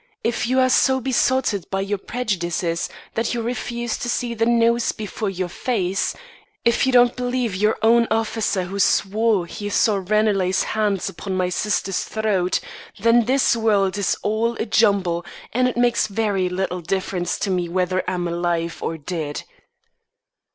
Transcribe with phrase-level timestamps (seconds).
[0.23, 4.91] If you are so besotted by your prejudices that you refuse to see the nose
[4.93, 6.15] before your face;
[6.65, 11.49] if you don't believe your own officer who swore he saw Ranelagh's hands upon my
[11.49, 12.59] sister's throat,
[12.99, 17.69] then this world is all a jumble and it makes very little difference to me
[17.69, 19.43] whether I'm alive or dead."